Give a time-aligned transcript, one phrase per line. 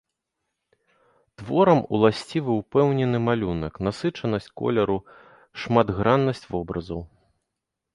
[1.41, 4.99] Творам уласцівы ўпэўнены малюнак, насычанасць колеру,
[5.65, 7.01] шматграннасць вобразаў.